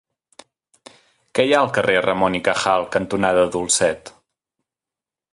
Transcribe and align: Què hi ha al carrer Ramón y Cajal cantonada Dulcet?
Què 1.39 1.43
hi 1.45 1.51
ha 1.57 1.59
al 1.65 1.69
carrer 1.75 1.99
Ramón 2.05 2.37
y 2.39 2.41
Cajal 2.47 2.87
cantonada 2.95 3.43
Dulcet? 3.57 4.11